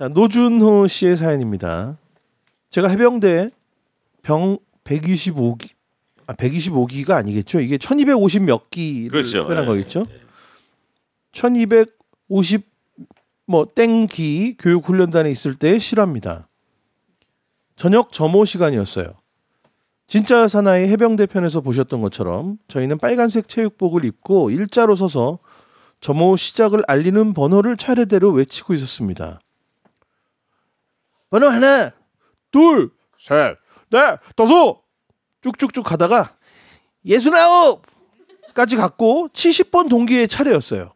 자 0.00 0.08
노준호 0.08 0.86
씨의 0.86 1.18
사연입니다. 1.18 1.98
제가 2.70 2.88
해병대 2.88 3.50
병 4.22 4.56
125기 4.82 5.72
아 6.26 6.32
125기가 6.32 7.10
아니겠죠? 7.10 7.60
이게 7.60 7.76
1250 7.76 8.44
몇 8.44 8.70
기를 8.70 9.10
그렇죠. 9.10 9.44
표현한 9.44 9.64
예. 9.64 9.66
거겠죠? 9.66 10.06
1250 11.32 12.62
뭐 13.44 13.66
땡기 13.66 14.56
교육 14.58 14.88
훈련단에 14.88 15.30
있을 15.30 15.54
때의 15.56 15.78
실화입니다. 15.78 16.48
저녁 17.76 18.10
점호 18.10 18.46
시간이었어요. 18.46 19.12
진짜 20.06 20.48
사나이 20.48 20.88
해병대 20.88 21.26
편에서 21.26 21.60
보셨던 21.60 22.00
것처럼 22.00 22.56
저희는 22.68 22.96
빨간색 22.96 23.48
체육복을 23.48 24.06
입고 24.06 24.50
일자로 24.50 24.96
서서 24.96 25.40
점호 26.00 26.36
시작을 26.36 26.84
알리는 26.86 27.34
번호를 27.34 27.76
차례대로 27.76 28.30
외치고 28.30 28.72
있었습니다. 28.72 29.40
번호 31.30 31.48
하나, 31.48 31.92
둘, 32.50 32.90
셋, 33.18 33.56
넷, 33.90 34.18
다섯 34.36 34.82
쭉쭉쭉 35.42 35.84
가다가 35.84 36.34
예순아홉까지 37.04 38.76
갔고 38.76 39.28
70번 39.32 39.88
동기의 39.88 40.28
차례였어요. 40.28 40.92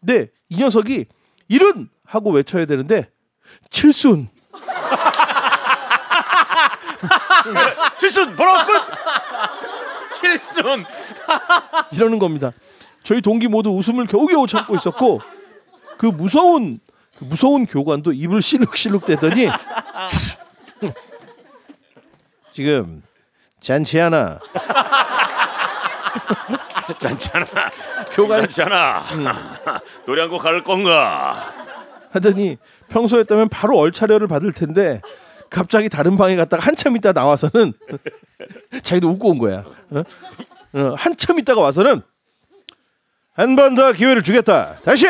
근데 0.00 0.30
이 0.48 0.56
녀석이 0.56 1.06
일은 1.48 1.88
하고 2.04 2.30
외쳐야 2.30 2.66
되는데 2.66 3.10
칠순 3.70 4.28
칠순 7.98 8.36
번호 8.36 8.64
끝. 8.64 8.72
칠순. 10.14 10.84
이러는 11.92 12.18
겁니다. 12.18 12.52
저희 13.02 13.20
동기 13.20 13.48
모두 13.48 13.70
웃음을 13.70 14.06
겨우겨우 14.06 14.46
참고 14.46 14.74
있었고 14.74 15.20
그 15.98 16.06
무서운 16.06 16.80
그 17.18 17.24
무서운 17.24 17.66
교관도 17.66 18.12
입을 18.12 18.42
실룩실룩 18.42 19.06
대더니 19.06 19.48
지금 22.52 23.02
잔치 23.60 23.98
하나 23.98 24.38
짠잖아. 26.98 27.46
교관 28.12 28.48
짠잖아. 28.48 29.02
노래 30.06 30.22
한 30.22 30.30
곡 30.30 30.44
할 30.44 30.62
건가? 30.62 31.52
하더니 32.12 32.58
평소였다면 32.88 33.48
바로 33.48 33.78
얼차려를 33.78 34.28
받을 34.28 34.52
텐데 34.52 35.00
갑자기 35.50 35.88
다른 35.88 36.16
방에 36.16 36.36
갔다가 36.36 36.64
한참 36.64 36.96
있다 36.96 37.12
나와서는 37.12 37.72
자기도 38.82 39.08
웃고 39.10 39.30
온 39.30 39.38
거야. 39.38 39.64
어? 39.90 40.02
어, 40.74 40.94
한참 40.96 41.38
있다가 41.38 41.60
와서는 41.60 42.02
한 43.34 43.56
번 43.56 43.74
더 43.74 43.92
기회를 43.92 44.22
주겠다. 44.22 44.78
다시 44.84 45.06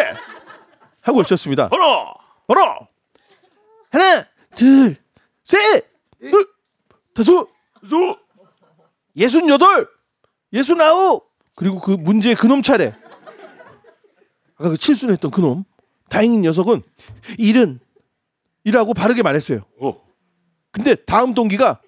하고 1.05 1.19
외쳤습니다. 1.19 1.69
번호. 1.69 2.15
번호 2.47 2.89
하나, 3.91 4.27
둘, 4.57 4.97
셋, 5.45 5.87
둘, 6.21 6.47
다섯, 7.15 7.49
수. 7.85 8.19
예순 9.17 9.49
여덟, 9.49 9.89
예순 10.53 10.81
아홉 10.81 11.31
그리고 11.55 11.79
그 11.79 11.93
문제의 11.93 12.35
그놈 12.35 12.63
차례. 12.63 12.95
아까 14.57 14.71
그 14.71 14.77
칠순 14.77 15.11
했던 15.11 15.31
그놈. 15.31 15.65
다행인 16.09 16.43
녀석은 16.43 16.83
일은 17.39 17.81
이라고 18.65 18.95
바르게 18.95 19.23
말했어요. 19.23 19.61
오. 19.79 20.01
근데 20.71 20.95
다음 20.95 21.35
동기가 21.35 21.81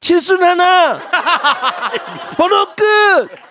칠순 0.00 0.42
하나 0.42 0.98
번호 2.36 2.66
끝 2.74 3.43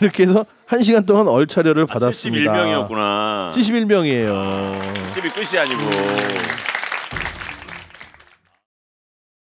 이렇게 0.00 0.24
해서 0.24 0.44
한 0.66 0.82
시간 0.82 1.06
동안 1.06 1.28
얼차려를 1.28 1.86
받았습니다. 1.86 2.52
71명이었구나. 2.52 3.50
71명이에요. 3.52 4.74
70이 5.10 5.32
끝이 5.34 5.58
아니고. 5.60 6.75